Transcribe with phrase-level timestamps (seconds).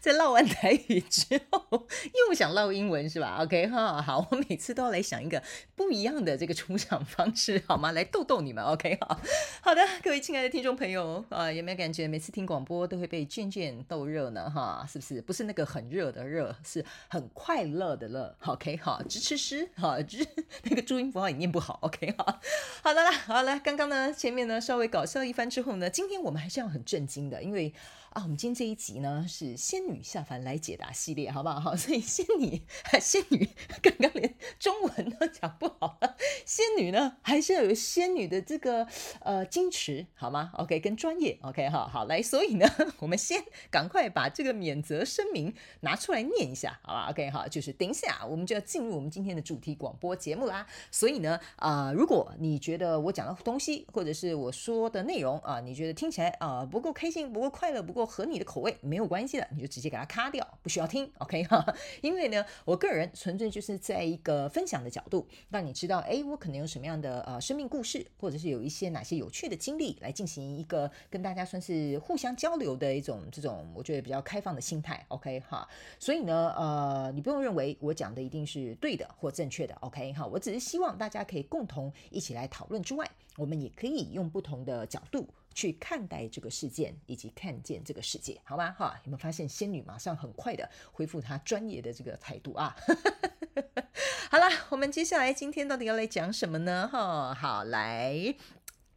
[0.00, 1.86] 在唠完台语之后，
[2.30, 5.42] 不想唠英文是吧？OK 哈，好，我每次都要来想一个
[5.74, 7.90] 不一样的这个出场方式，好吗？
[7.90, 9.20] 来逗逗你们，OK 哈。
[9.60, 14.48] 好的，各位亲爱的听众朋友啊，有没有感觉每次听广播都会被渐渐逗热呢？
[14.48, 15.20] 哈，是不是？
[15.20, 18.32] 不是那个很热的热，是很快乐的乐。
[18.44, 20.24] OK 哈，支持师哈，支
[20.62, 21.80] 那个注音符号也念不好。
[21.82, 22.40] OK 哈，
[22.84, 27.74] 好的啦，好了，刚刚呢前面呢稍微搞笑一番之后呢，今天我们还是要很震惊的，因为。
[28.10, 31.60] 啊，我们今天这一集呢是仙女下凡来解答系列，好不好？
[31.60, 32.62] 好，所以仙女，
[33.00, 33.48] 仙女
[33.80, 36.16] 刚刚连中文都讲不好了。
[36.44, 38.86] 仙女呢，还是要有仙女的这个
[39.20, 42.66] 呃矜持，好吗？OK，跟专业，OK 哈，好来，所以呢，
[42.98, 50.66] 我们先赶快把这个免责声明拿出来念一下，好吧？OK 哈，就是等一下我们就要进入我们今天的主题广播节目啦。
[50.90, 61.64] 所以呢，啊、如果你觉得我讲的东西或者是我说的内容啊、你觉得听起来啊、不够开心、不够快乐、不够合你的口味没有关系的，你就直接给它卡掉，不需要听，OK 哈。
[62.02, 75.66] 因因为呢，我个人纯粹就是在一个分享的角度，让你知道，哎，我可能有什么样的呃生命故事，或者是有一些哪些有趣的经历，来进行一个跟大家算是互相交流的一种这种我觉得比较开放的心态，OK 哈。
[76.00, 80.26] 所以呢，呃，你不用认为我讲的一定是对的或正确的，OK 哈。
[80.26, 85.28] 我只是希望大家可以共同一起来讨论之外，我们也可以用不同的角度。
[85.60, 88.72] 去看待这个事件，以及看见这个世界，好吗？
[88.78, 92.74] 哈，有没有发现仙女马上很快的恢复她专业的这个态度啊？
[94.30, 96.88] 好了，我们接下来今天到底要来讲什么呢？
[96.90, 98.34] 哈，好，来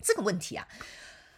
[0.02, 0.66] 这个问题啊。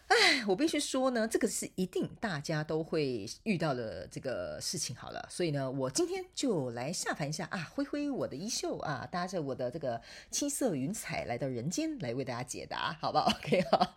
[0.08, 4.94] 哎，我必须说呢，这个是一定大家都会遇到的这个事情。
[4.94, 10.00] 好了，所以呢，我今天就来下凡一下啊，挥挥我的衣袖啊，搭着我的这个
[10.30, 13.94] 七色云彩来到人间，来为大家解答，好不好？OK 哈，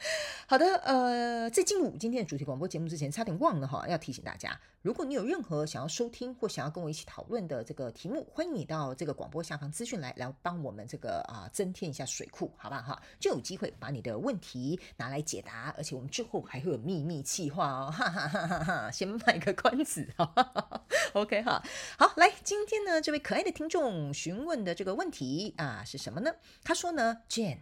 [0.47, 13.01] 好的，呃，在进入今天的主题广播节目之前，差点忘了哈，要提醒大家，如果你有任何想要收听或想要跟我一起讨论的这个题目，欢迎你到这个广播下方资讯来，来帮我们这个啊增添一下水库，好不好哈？
[13.19, 15.99] 就有机会把你的问题拿来解答，而且。
[15.99, 18.91] 我们之后还会有秘密计划哦，哈哈哈哈哈！
[18.91, 20.85] 先卖个关子，哈哈哈。
[21.11, 21.61] OK 哈，
[21.97, 26.31] 好，来，今天呢，这位可爱的听众询问的这个问题啊是什么呢？
[26.63, 27.57] 他说呢，Jane，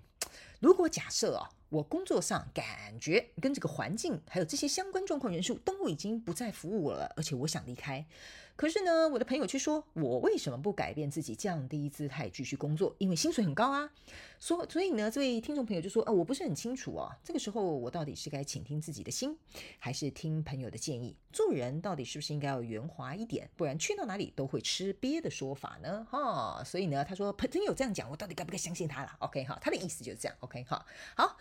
[0.60, 8.06] 如果假设哦，我工作上感觉跟这个环境还有这些相关状况元素都已经不再服务我了，而且我想离开。
[8.58, 12.94] 可是呢，我的朋友却说，我为什么不改变自己，降低姿态继续工作？
[12.98, 13.90] 因为薪水很高啊。
[14.40, 19.38] 所所以呢，这位听众朋友就说，啊，我不是很清楚啊，这个时候我到底是该倾听自己的心，
[19.78, 21.16] 还是听朋友的建议？
[21.32, 23.48] 做人到底是不是应该要圆滑一点？
[23.56, 26.08] 不然去到哪里都会吃瘪的说法呢？
[26.10, 30.36] 哈，所以呢，他说朋友这样讲，我到底该不该相信他了？OK 哈，他的意思就是这样。
[30.40, 30.84] OK 哈，
[31.16, 31.38] 好。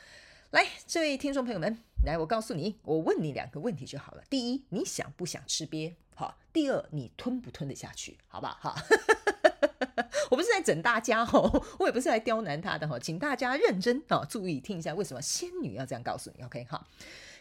[0.50, 4.22] 来，这位听众朋友们，来，我告诉你，我问你两个问题就好了。
[4.30, 5.96] 第一，你想不想吃鳖？
[6.16, 6.36] 好。
[6.52, 8.18] 第二，你吞不吞得下去？
[8.26, 8.74] 好不好，哈。
[10.30, 16.84] 我不是在整大家哦，我也不是来刁难他的哈，请大家认真啊，注意听一下，为什么仙女要这样告诉你？OK 哈。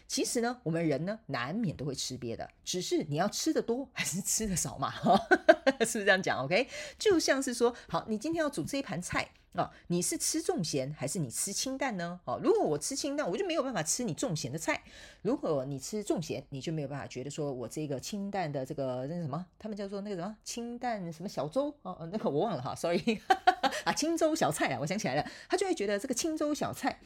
[0.06, 4.88] 其实呢，我们人呢难免都会吃瘪的，只是你要吃的多还是吃的少嘛？
[4.88, 5.20] 哈
[5.80, 12.20] 是不是这样讲？OK，就像是说，好，你今天要煮这一盘菜哦，你是吃重咸还是你吃清淡呢？
[12.24, 14.74] 哦，如果我吃清淡，我就没有办法吃你重咸的菜；
[15.22, 23.20] 如果你吃重咸，你就没有办法觉得说我这个清淡的这个那什么，他们叫做那个什么清淡什么小粥哦，那个我忘了哈，sorry
[23.84, 27.00] 啊，清粥小菜啊，我想起来了，他就会觉得这个清粥小菜。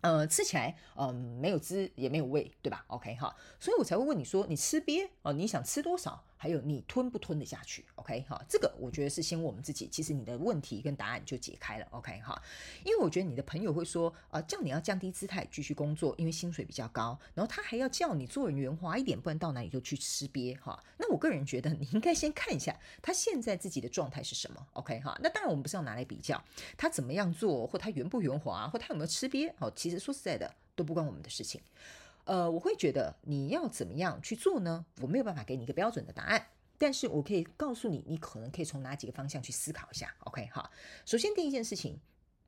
[0.00, 6.22] 呃，吃起来，嗯、没有汁也没有味，对吧？OK 哈，所以我才会问你说，你吃鳖哦，你想吃多少？
[6.44, 11.86] 还有你吞不吞得下去？OK 哈，这个我觉得是先问我们自己，其实你的问题跟答案就解开了。
[11.90, 12.38] OK 哈，
[12.84, 20.78] 因为我觉得你的朋友会说，啊、叫你要降低姿态继续工作，因为薪水比较高，然后他还要叫你做人圆滑一点，不然到哪里都去吃瘪哈。
[20.98, 24.66] 那我个人觉得你应该先看一下他现在自己的状态是什么。
[24.74, 26.38] OK 哈，那当然我们不是要拿来比较
[26.76, 29.50] 他怎么样做，或他圆不圆滑，或他有没有吃瘪。
[29.60, 31.58] 哦，其实说实在的都不关我们的事情。
[32.24, 34.84] 呃，我会觉得你要怎么样去做呢？
[35.00, 36.46] 我没有办法给你一个标准的答案。
[36.76, 40.70] 但是我可以告诉你，你可能可以从哪几个方向去思考一下，OK 好。
[41.06, 42.00] 首先第一件事情，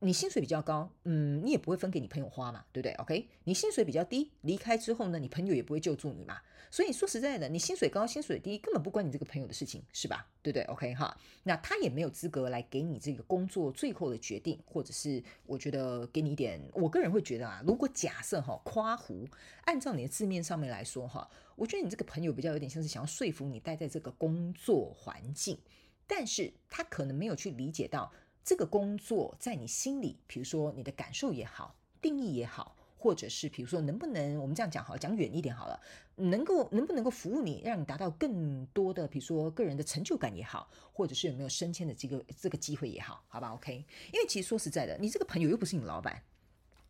[0.07, 6.39] 你薪水比较高，嗯，你也不会分给你朋友花嘛，对不对？OK，你薪水比较低，离开之后呢，你朋友也不会救助你嘛。
[6.71, 10.29] 所以说实在的，你薪水高，薪水低，根本不关你这个朋友的事情，是吧？
[10.43, 19.27] 对不对？OK 哈，那他也没有资格来给你这个工作最后的决定，或者是我觉得给你一点，我个人会觉得啊，如果假设哈夸胡，
[19.65, 25.59] 按照你的字面上面来说哈，我觉得你这个朋友比较有点像是想要说服你待在这个工作环境，
[26.07, 28.13] 但是他可能没有去理解到
[28.47, 32.75] 这个工作在你心里，比如说你的感受也好，定义也好。
[32.99, 35.81] 或者是比如说，能不能我们这样讲好，讲远一点好了，
[36.17, 43.85] 能够能不能够服务你，让你达到更多的，比如说个人的成就感也好，或者是有没有升迁的这个这个机会也好，好吧，OK。
[44.13, 46.21] 因为其实说实在的，你这个朋友又不是你老板，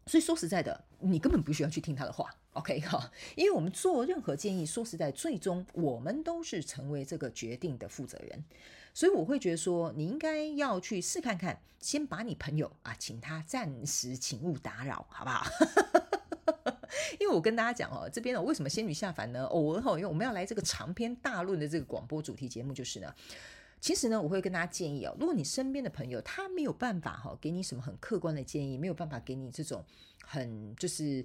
[0.06, 3.10] 所以说实在的，你根本不需要去听他的话，OK 哈。
[3.34, 8.42] 因为我们做任何建议，说实在，最终我们都是成为这个决定的负责人。
[8.96, 15.46] 所以我会觉得说，你应该要去试看看，先把你朋友啊，请他暂时请勿打扰，好不好？
[17.20, 19.44] 因为我跟大家讲哦，这边呢，为什么仙女下凡呢？
[19.44, 23.14] 偶尔哈，因为我们要来这个长篇大论的这个广播主题节目，就是呢，
[23.82, 29.84] 其实呢，我会跟大家建议哦，如果你身边的朋友他没有办法哈，给你什么很客观的建议，没有办法给你这种
[30.24, 31.22] 很就是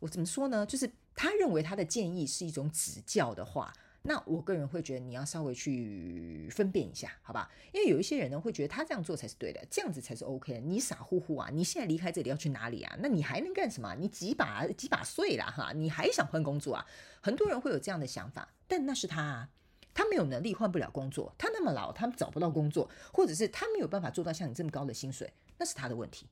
[0.00, 3.72] 我怎么说呢，就是他认为他的建议是一种指教的话。
[4.08, 7.50] 那我个人会觉得你要稍微去分辨一下，好吧？
[7.72, 10.60] 因为有一些人呢会觉得他这样做才是对的，这样子才是 OK。
[10.64, 11.50] 你傻乎乎啊！
[11.52, 12.96] 你现在离开这里要去哪里啊？
[13.00, 13.94] 那你还能干什么？
[13.96, 15.72] 你几把几把岁了哈？
[15.74, 16.86] 你还想换工作啊？
[17.20, 19.48] 很多人会有这样的想法，但那是他啊，
[19.92, 26.28] 他没有能力换不了工作，他那么老，他找不到工作，或者是他没有办法做到像你这么高的薪水，那是他的问题，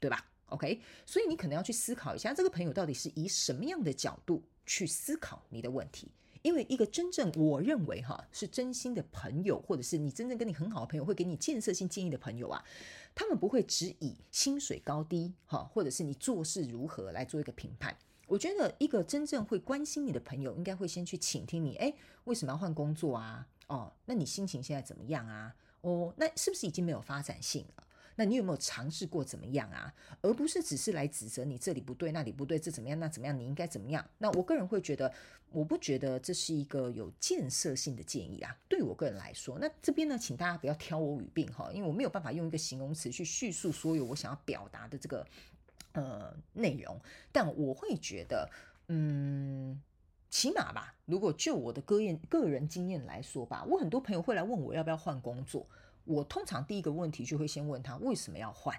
[0.00, 6.10] 对吧？OK，所以你可能要去思考一下，这个朋友到底是以什么样的角度去思考你的问题。
[6.48, 12.64] 因为一个真正我认为哈是真心的朋友，或者是你真正跟你很好的朋友，会给你建设性建议的朋友啊，
[13.14, 17.94] 他们不会只以薪水高低哈，或者是你做事如何来做一个评判。
[18.26, 23.46] 我觉得一个真正会关心你的朋友，应该会先去倾听你，诶，为什么要换工作啊？
[23.66, 25.54] 哦，那你心情现在怎么样啊？
[25.82, 27.84] 哦，那是不是已经没有发展性了？
[28.18, 29.94] 那你有没有尝试过怎么样啊？
[30.22, 33.38] 而不是只是来指责你这里不对，那里不对，这怎么样，那怎么样？
[33.38, 34.04] 你应该怎么样？
[34.18, 35.12] 那我个人会觉得，
[35.52, 38.58] 我不觉得这是一个有建设性的建议啊。
[38.68, 45.24] 对我个人来说，那这边呢，请大家不要挑我语病哈，因为我没有办法用一个形容词去叙述所有我想要表达的这个
[45.92, 47.00] 呃内容。
[47.30, 48.50] 但我会觉得，
[48.88, 49.80] 嗯，
[50.28, 55.64] 起码吧，如果就我的个人个人经验来说吧，我很多朋友会来问我要不要换工作。
[56.08, 58.74] 我通常第一个问题就会先问他为什么要换，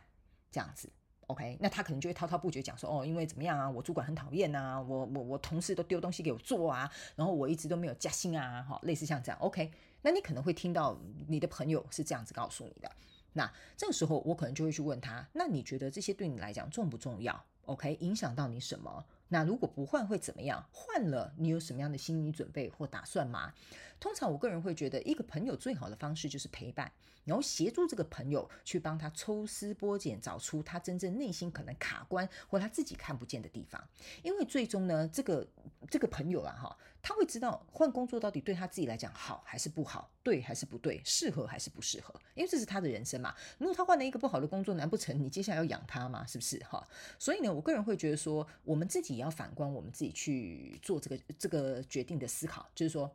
[0.51, 0.89] 这样子
[1.27, 1.55] ，OK？
[1.61, 9.71] 那他可能就会滔滔不绝讲说，哦，因为怎么样啊，我主管很讨厌啊，我我我同事都丢东西给我做啊，然后我一直都没有加薪啊，哈，类似像这样，OK？
[10.01, 12.91] 那你可能会听到你的朋友是这样子告诉你的，
[13.33, 17.95] 那这个时候我可能就会去问他，那你觉得这些对你来讲重不重要？OK？
[17.99, 19.05] 影响到你什么？
[19.29, 20.67] 那如果不换会怎么样？
[20.71, 23.53] 换了你有什么样的心理准备或打算吗？
[23.99, 26.91] 通常我个人会觉得，一个朋友最好的方式就是陪伴，
[27.25, 33.81] 然后协助这个朋友去帮他抽丝剥茧，找出他真正内心可能卡关或他自己看不见的地方。
[34.23, 35.45] 因为最终呢，这个
[35.89, 43.35] 这个朋友啊，哈，他会知道换工作到底对他自己来讲好还是不好，对还是不对，适合还是不适合，因为这是他的人生嘛。
[43.57, 46.25] 如果他换了一个不好的工作，难不成你接下来要养他吗？
[46.25, 46.81] 是不是哈？
[47.19, 49.09] 所以呢，我个人会觉得说，我们自己。
[49.09, 53.11] 也要反观我们自己去做这个这个决定的思考，就是说，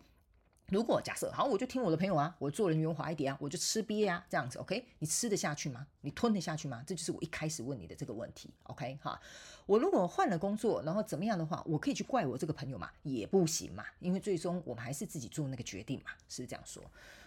[0.70, 4.84] 如果假设好，我就听我的朋友啊，我做人圆滑一点啊，我就吃瘪啊，这样子，OK？
[4.98, 5.86] 你吃得下去吗？
[6.00, 6.82] 你吞得下去吗？
[6.86, 8.98] 这就是我一开始问你的这个问题，OK？
[9.02, 9.20] 哈，
[9.66, 12.90] 我如果换了工作，然后怎么样的话，我可以去怪我这个朋友嘛？
[13.02, 16.82] 也不行嘛，因为最终我们还是自己做那个决定嘛，是这样说。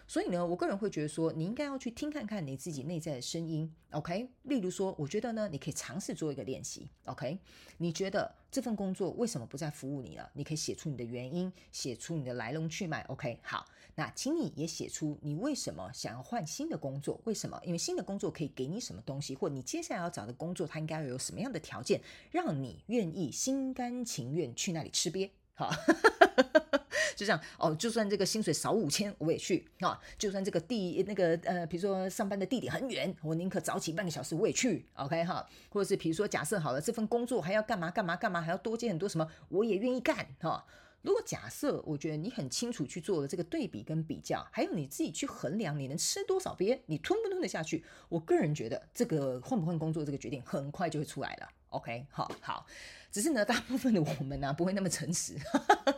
[0.07, 4.29] 所以呢，我个人会觉得说，你应该要去听看看你自己内在的声音，OK？
[4.43, 7.37] 例如说，我觉得呢，你可以尝试做一个练习，OK？
[7.77, 10.31] 你觉得这份工作为什么不再服务你了？
[10.33, 13.37] 你可以写出你的原因，写出你的来龙去脉，OK？
[13.43, 17.19] 好，那请你也写出你为什么想要换新的工作？
[17.25, 17.59] 为什么？
[17.65, 25.29] 因为新的工作可以给你什么东西，或你接下来要找的工作，它应该要有什么样的条件，让你愿意心甘情愿去那里吃鳖？
[25.53, 25.69] 好。
[27.17, 29.99] 就这样哦，就算这个薪水少五千，我也去啊！
[30.19, 34.85] 就算这个地那个呃，比如说上班的地点很远，我宁可早起半个小时，我也去。
[34.93, 40.63] OK 哈，或者是比如说假设好了，这份工作还要干嘛干嘛干嘛，还要多接很多什么，我也愿意干哈。
[41.01, 47.83] 如果假设我觉得你很清楚去做了这个对比跟比较，还有你自己去衡量你能吃多少鳖，你吞不吞得下去？
[48.09, 51.49] 我个人觉得这个换不换工作这个决定很快就会出来了。
[51.69, 52.65] OK，好好，
[53.17, 55.35] 只是呢， 大部分的我们呢、不会那么诚实。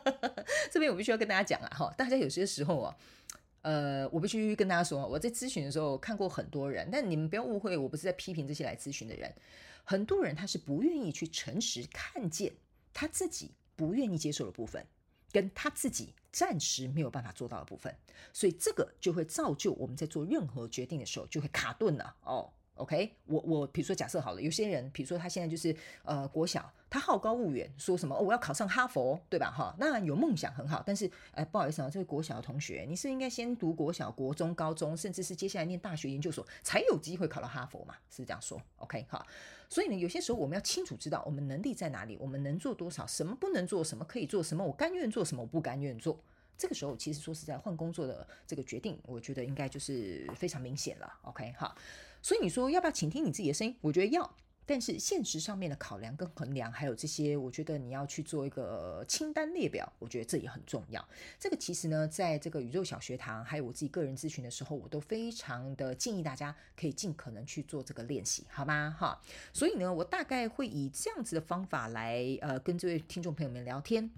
[0.71, 2.95] 这边我必须要跟大家讲啊，哈，大家有些时候啊，
[3.61, 9.35] 呃，我必须跟大家说，我在咨询的时候看过很多人，但你们不要误会，我不是在批评这些来咨询的人。
[9.83, 12.53] 很多人他是不愿意去诚实看见
[12.93, 14.85] 他自己不愿意接受的部分，
[15.33, 17.93] 跟他自己暂时没有办法做到的部分，
[18.31, 22.53] 所以这个就会造就我们在做任何决定的时候就会卡顿了哦。
[22.79, 29.51] OK，我我比如说假设好了，有些人比如说他现在就是呃国小，他好高骛远，说什么哦我要考上哈佛，对吧？
[29.51, 37.95] 哈，那有梦想很好，但是哎不好意思啊，这位国小的同学，你是应该先读国小、国中、高中，甚至是接下来念大学、研究所，才有机会考到哈佛嘛？
[38.09, 39.27] 是这样说？OK，好，
[39.67, 46.17] 所以呢，有些时候我们要清楚知道我们能力在哪里，我们能做多少，什么不能做，什么可以做，什么我甘愿做，什么我不甘愿做。
[46.57, 51.13] 这个时候其实说实在换工作的这个决定，我觉得应该就是非常明显了。
[51.21, 51.75] OK，好。
[52.21, 53.75] 所以你说要不要倾听你自己的声音？
[53.81, 54.35] 我觉得要，
[54.65, 61.03] 但是现实上面的考量跟衡量，还有这些，我觉得你要去做一个清单列表，我觉得这也很重要。
[61.39, 68.95] 这个其实呢，在这个宇宙小学堂，还有我自己个人咨询的时候，我都非常的建议大家可以尽可能去做这个练习，好吗？
[68.99, 69.19] 哈，
[69.53, 74.11] 所以呢，我大概会以这样子的方法来呃跟这位听众朋友们聊天。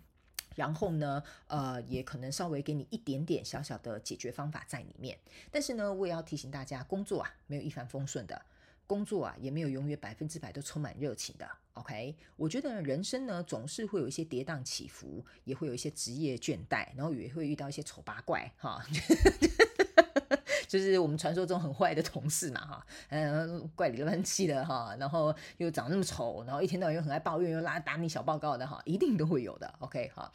[0.55, 5.17] 然后呢，呃，也可能稍微给你一点点小小的解决方法在里面。
[5.51, 8.41] 但是呢，我也要提醒大家，工作啊，没有一帆风顺的，
[8.87, 11.49] 工作啊，也没有永远百分之百都充满热情的。
[11.73, 18.85] OK，我觉得人生呢，总是会有一些跌宕起伏，也会有一些职业倦怠，然后也会遇到一些丑八怪，哈。
[20.71, 30.31] 就是我们传说中很坏的同事嘛，哈，嗯，怪里乱气的哈，然后又长那么丑，然后一天到晚又很爱抱怨，又拉打你小报告的哈，一定都会有的，OK 哈。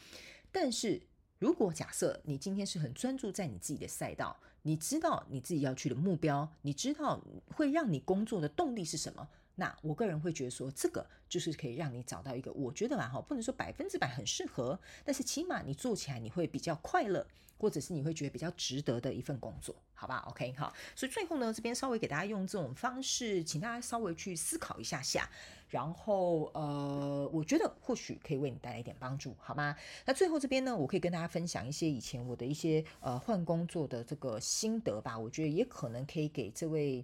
[0.52, 1.00] 但是
[1.38, 7.18] 如果假设你今天是很专注在你自己的赛道，你知道你自己要去的目标，你知道
[7.54, 9.26] 会让你工作的动力是什么？
[9.58, 17.26] 那我个人会觉得说，这个就是可以让你找到一个，我觉得嘛哈，不能说百分之百很适合，但是起码你做起来你会比较快乐，
[17.58, 25.26] 或者是你会觉得比较值得的一份工作，好吧？OK 好，所以最后呢，这边稍微给大家用这种方式，请大家稍微去思考一下下，
[25.70, 29.74] 然后呃，我觉得或许可以为你带来一点帮助，好吗？
[30.04, 37.02] 那最后这边呢，我可以跟大家分享一些以前我的一些呃换工作的这个心得吧，我觉得也可能可以给这位。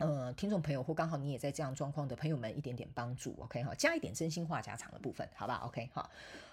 [0.00, 6.10] 呃，听众朋友或刚好你也在这样状况的朋友们一点点帮助，OK 哈，加一点真心话家常的部分，好吧？OK 哈，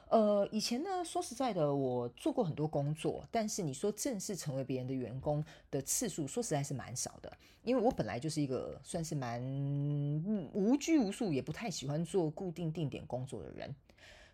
[0.10, 7.32] 呃，以前呢，说实在的，我做过很多工作，但是你说正式成为别人的员工的次数，说实在是蛮少的，
[7.64, 9.42] 因为我本来就是一个算是蛮
[10.52, 13.74] 无拘无束，也不太喜欢做固定定点工作的人。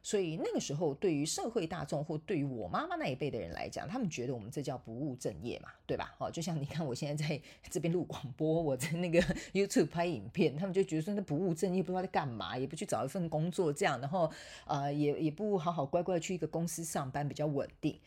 [0.04, 6.14] 所以那个时候，对于社会大众或对于我妈妈那一辈的人来讲，他们觉得我们这叫不务正业嘛，对吧？
[6.20, 7.42] 哦，就像你看，我现在在
[7.72, 9.22] 这边录广播，我在那个
[9.54, 14.30] YouTube 拍影片，他们就觉得说那不务正业，不知道在干嘛，也不去找一份工作这样，然后
[14.66, 17.98] 啊，也也不好好乖乖去一个公司上班比较稳定。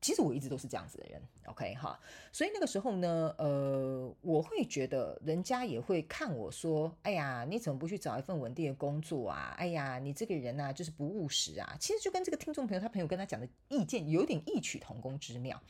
[0.00, 2.00] 其实我一直都是这样子的人，OK 哈，
[2.32, 9.54] 所以那个时候呢，呃，我会觉得人家也会看我说，哎呀，你怎么不去找一份稳定的工作啊？
[9.58, 11.76] 哎呀，你这个人呐，就是不务实啊。
[11.78, 15.60] 其实就跟这个听众朋友他朋友跟他讲的意见有点异曲同工之妙。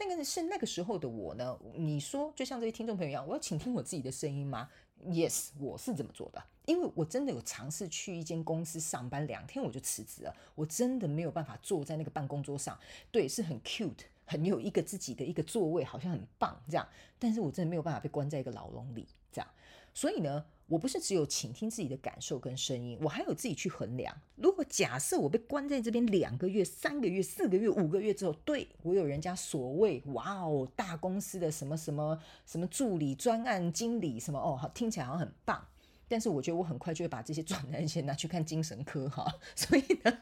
[0.00, 4.70] 但是那个时候的我呢，你说就像这些听众朋友一样，我要倾听我自己的声音吗
[5.06, 10.36] ？Yes，我是怎么做的，因为我真的有尝试去一间公司上班两天，我就辞职了。
[10.54, 12.78] 我真的没有办法坐在那个办公桌上，
[13.10, 16.86] 对，是很 cute，很有一个自己的一个座位，好像很棒这样。
[17.18, 19.48] 但是我真的没有办法被关在一个牢笼里这样。
[19.94, 24.14] 所以呢，我不是只有倾听自己的感受跟声音，我还有自己去衡量。
[24.36, 35.66] 如果假设我被关在这边两个月、三个月、四个月、五个月之后，对，我有人家所谓哇哦大公司的什么什么什么助理、专案经理什么哦，听起来好像很棒。
[36.08, 40.18] 但是我觉得我很快就会把这些赚来的钱拿去看精神科哈，所以呢，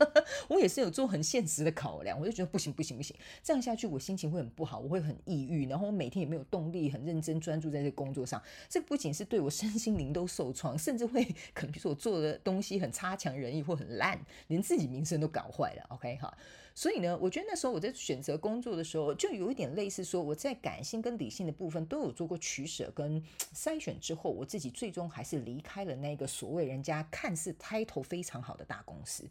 [0.49, 11.25] 我也是有做很现实的考量，我就觉得不行不行不行，这样下去我心情会很不好，我会很抑郁，然后我每天也没有动力，很认真专注在这个工作上，这不仅是对我身心灵都受创，甚至会
[11.55, 16.37] 可能比如说我做的东西很差强人意或很烂，连自己名声都搞坏了，OK 哈。
[16.79, 23.21] 所以呢，我觉得那时候我在选择工作的时候，就有一点类似说，我在感性跟理性的部分都有做过取舍跟
[23.55, 29.25] 筛选之后，我自己最终还是离开了那个所谓人家看似 title 非常好的大公司。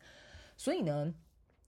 [0.57, 1.13] 所以呢，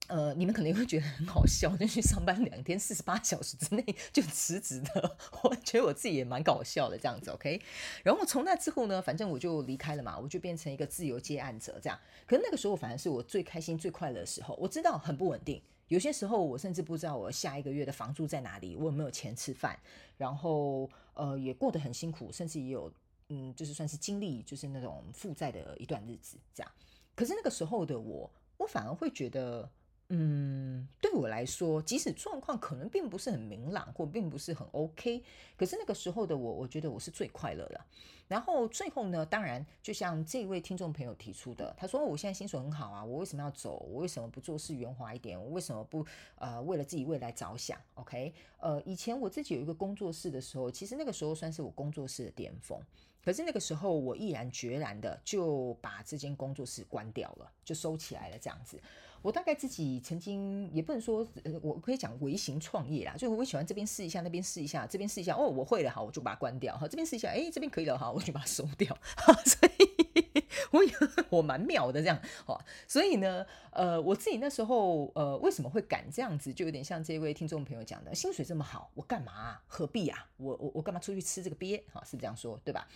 [0.08, 3.84] 呃，你们可能会觉得很好笑，就去上班两天四十八小时之内
[4.14, 7.62] 就辞职的，我觉得我自己也蛮搞笑的这样子，OK。
[8.04, 12.00] 然后从那之后呢，反正我就离开了嘛，我就变成一个自由接案者这样。
[12.26, 15.62] 可是那个时候反而是我最开心最快乐的时候，我知道很不稳定。
[15.90, 19.78] 有些时候，我甚至不知道我下一个月的房租在哪里，我有没有钱吃饭，
[20.18, 22.92] 然后呃也过得很辛苦，甚至也有
[23.30, 26.72] 嗯，就是算是经历就是那种负债的一段日子这样。
[27.16, 29.70] 可是那个时候的我，我反而会觉得
[30.10, 35.22] 嗯，对我来说，即使状况可能并不是很明朗，或并不是很 OK，
[35.58, 37.86] 可是那个时候的我，我觉得我是最快乐的。
[38.28, 43.86] 然后最后呢，当然就像这位听众朋友提出的，他说：“我现在薪水很好啊，我为什么要走？
[43.90, 45.42] 我为什么不做事圆滑一点？
[45.42, 52.78] 我为什么不呃为了自己未来着想？”OK，呃，以前我自己有一个工作室的时候，其实那个时候算是我工作室的巅峰。
[53.24, 58.82] 可是那个时候，我毅然决然的就把这间工作室关掉了，就收起来了，这样子。
[59.28, 61.28] 我大概自己曾经也不能说，
[61.62, 68.98] 我可以讲微型创业啦，就是我喜欢这边试一下，那边试一下，这边试一下，哦，我会了，好，我就把它关掉，好，这边试一下，哎，这边可以了，好，我就把它收掉。
[69.44, 70.94] 所以 我也
[71.30, 79.60] 我蛮妙的这样，好，所以呢，呃，我自己那时候，呃，为什么会敢这样子，就有点像这位听众朋友讲的，薪水这么好，我干嘛？
[79.68, 80.26] 何必啊？
[80.38, 81.84] 我我我干嘛出去吃这个鳖？
[81.92, 82.88] 哈，是这样说对吧？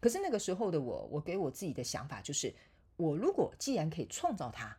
[0.00, 2.52] 可是那个时候的我，我给我自己的想法就是，
[2.96, 4.76] 我如果既然可以创造它，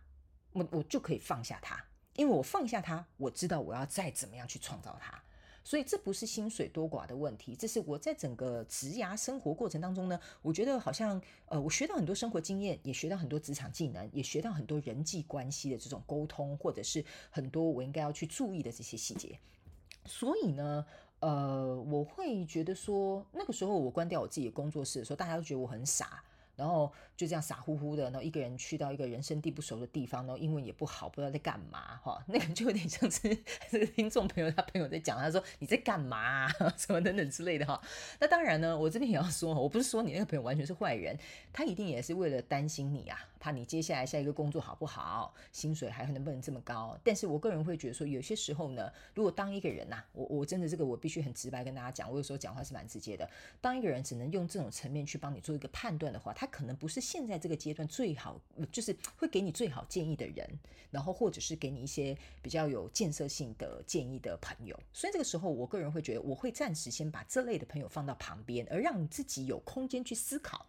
[0.58, 1.84] 我我就可以放下它，
[2.16, 5.22] 因为我放下它，我知道我要再怎么样去创造它。
[5.64, 19.38] 所以这不是薪水多寡的问题，这是我在整个职涯生活过程当中呢，我觉得好像呃，我学到很多生活经验，也学到很多职场技能，也学到很多人际关系的这种沟通，或者是很多我应该要去注意的这些细节。
[20.06, 20.86] 所以呢。
[21.20, 26.24] 呃，我会觉得说，那个时候我关掉我自己的工作室的时候，大家都觉得我很傻。
[26.58, 32.22] 然后就这样傻乎乎的，然后一个人去到一个人生地不熟的地方，然后英文也不好，不知道在干嘛哈。
[32.28, 33.34] 那个就有点像是
[33.96, 37.82] 听众朋友他朋友在讲，他说你在干嘛，什么等等之类的哈。
[38.20, 41.18] 那当然呢，我这边也要说，我不是说你那个朋友完全是坏人，
[41.54, 47.00] 他一定也是为了担心你啊，怕你接下来下一个工作好不好，薪水还能不能这么高。
[47.04, 53.30] 但是我个人会觉得说，有些时候呢，如果当一个人呐，我我真的这个我必须很直白跟大家讲，我有时候讲话是蛮直接的。
[53.62, 56.46] 当一个人只能用这种层面去帮你做一个判断的话，他。
[56.58, 58.42] 可能不是现在这个阶段最好，
[58.72, 60.50] 就是会给你最好建议的人，
[60.90, 64.76] 然后或者是给你一些比较有建设性的建议的朋友。
[64.92, 70.66] 所以这个时候，我个人会觉得，我会暂时先把这类的朋友放到旁边，而让你自己有空间去思考。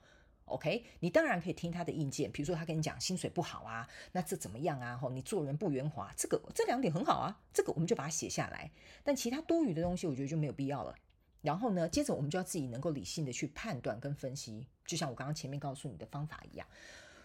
[0.49, 4.97] OK，你当然可以听他的意见，比如说他跟你讲薪水不好啊，那这怎么样啊？
[4.97, 8.71] 吼，你做人不圆滑，这个这两点很好啊，这个我们就把它写下来。
[9.05, 10.95] 但其他多余的东西，我觉得就没有必要了。
[11.41, 16.67] 然后呢，接着我们就要自己能够理性的去判断跟分析，就像我刚刚前面告诉你的方法一样。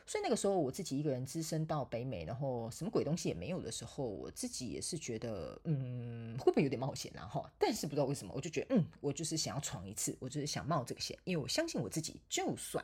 [0.06, 7.26] 所以那个时候我自己一个人只身到北美，然后什么鬼东西也没有的时候，我自己也是觉得，嗯，会不会有点冒险啊？
[7.26, 12.84] 后，但是不知道为什么，我就觉得，嗯，我就是想要闯一次，我就是想冒这个险，因为我相信我自己，就算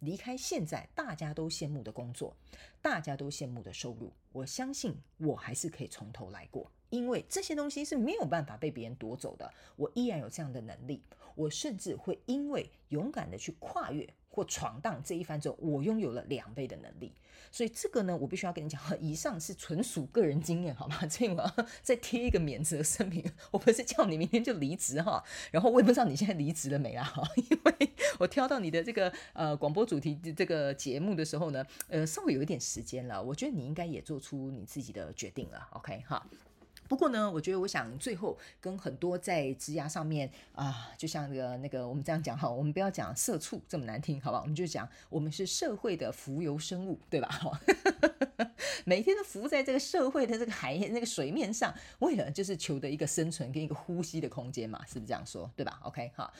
[0.00, 2.36] 离开现在大家都羡慕的工作，
[2.80, 6.70] 大家都羡慕的收入，我相信我还是可以从头来过。
[6.90, 11.02] 因为这些东西是没有办法被别人夺走的，我依然有这样的能力，
[11.38, 17.12] 我甚至会因为勇敢的去跨越或闯荡这一番之后，我拥有了两倍的能力。
[17.50, 20.98] 所以这个呢，我必须要跟你讲，以上是纯属个人经验，好吗？
[21.08, 36.26] 这我要再贴一个免责声明，我不是叫你明天就离职哈，然后我也不知道你现在离职了没啊哈， 因为我挑到你的这个呃广播主题这个节目的时候呢，呃稍微有一点时间了，我觉得你应该也做出你自己的决定了，OK 哈。
[36.88, 44.40] 不过呢，我觉得我想最后跟很多在职涯上面啊，就像那个那个我们这样讲哈，我们不要讲社畜这么难听，好吧？
[44.40, 47.28] 我们就讲我们是社会的浮游生物，对吧？
[47.38, 47.60] 哈，
[48.86, 55.50] 每天都浮在这个社会的这个海那个水面上，为了就是求得一个生存跟一个呼吸的空间嘛，是不是这样说？
[55.54, 56.32] 对吧？OK 好。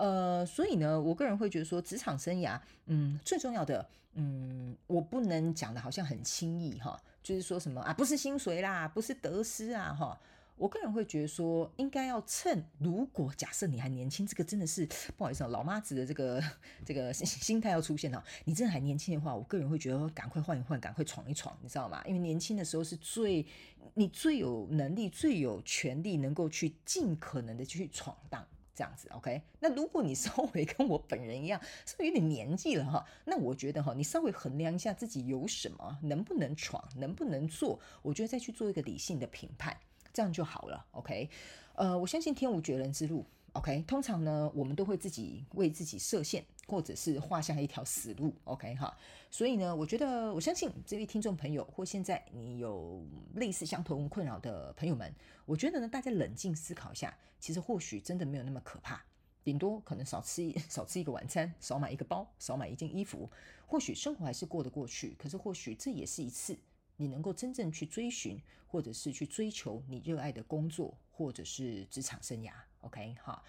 [0.00, 10.18] 呃，所以呢，我个人会觉得说，职场生涯，嗯，最重要的，嗯，我不能讲的好像很轻易哈，就是说什么啊，不是薪水啦，不是得失啊，哈，
[10.56, 16.42] 我个人会觉得说，应该要趁，如果假设你还年轻，这个真的是不好意思啊，老妈子的这个
[16.82, 22.02] 这个心心态要出现了，你真的还年轻的话，我个人会觉得赶快换一换，赶快闯一闯，你知道吗？
[22.06, 23.44] 因为年轻的时候是最
[23.92, 28.46] 你最有能力、最有权利，能够去尽可能的去闯荡。
[28.80, 29.42] 这样子，OK。
[29.58, 39.76] 那如果你 稍微跟我本人一样，稍微有点年纪了哈，那我觉得哈，你稍微衡量一下自己有什么，能不能闯，能不能做，我觉得再去做一个理性的评判，
[40.14, 41.28] 这样就好了，OK。
[41.74, 43.26] 呃，我相信天无绝人之路。
[43.54, 48.32] OK，通常呢，我们都会自己为自己设限，或者是画下一条死路。
[48.44, 48.96] OK 哈，
[49.28, 55.12] 所以呢，我觉得我相信这位听众朋友，或现在你有类似相同困扰的朋友们，
[55.44, 59.04] 我觉得呢，大家冷静思考一下，其实或许真的没有那么可怕，
[59.42, 63.28] 顶多可能少吃一 少吃一个晚餐，少买一个包，少买一件衣服，
[63.66, 65.16] 或许生活还是过得过去。
[65.18, 66.56] 可是或许这也是一次
[66.96, 72.52] 你能够真正去追寻，或者是去追求你热爱的工作，或者是职场生涯。
[72.82, 73.42] OK 哈，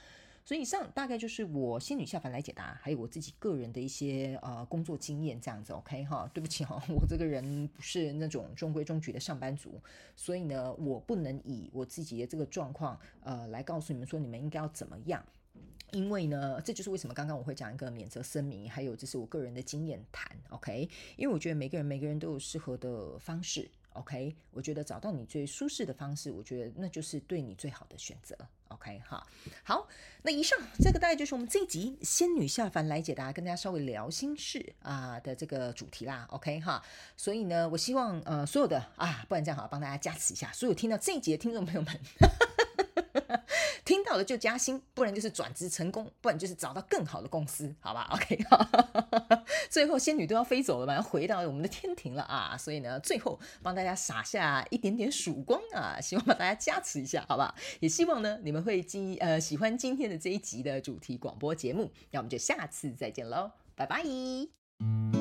[0.44, 6.30] 所以以上大概就是我仙女下凡来解答，还有我自己个人的一些呃工作经验这样子，OK 哈？
[6.34, 9.80] 对不起哈， 我这个人不是那种中规中矩的上班族，
[10.16, 15.24] 所以呢，我不能以我自己的这个状况呃来告诉你们说你们应该要怎么样。
[15.92, 20.90] 因为呢，这就是为什么刚刚我会讲一个免责声明，还有这是我个人的经验谈，OK？
[21.18, 24.36] 因为我觉得每个人每个人都有适合的方式，OK？
[24.52, 28.36] 我觉得找到你最舒适的方式，我觉得那就是对你最好的选择
[28.70, 29.02] ，OK？
[29.08, 29.26] 哈，
[29.64, 29.88] 好，
[30.24, 36.60] 那以上这个大概就是我们这一集仙女下凡来解答，跟大家稍微聊心事啊的这个主题啦，OK？
[36.60, 36.84] 哈，
[37.16, 42.00] 所以呢，我希望呃所有的啊，不然这样好，帮大家加持一下，所有听到这一集的听众朋友们。
[43.92, 48.08] 听到了就加薪，不然就是转职成功，不然就是找到更好的公司，好吧？
[48.16, 48.40] OK，
[49.70, 52.56] 最后仙女都要飞走了嘛，要回到我们的天庭了啊！
[52.58, 57.54] 所以呢，最后帮大家撒下一点点曙光啊，希望把大家加持一下，好吧？
[57.82, 65.21] 也希望呢，你们会今呃喜欢今天的这一集的主题广播节目，那我们就下次再见喽，拜拜。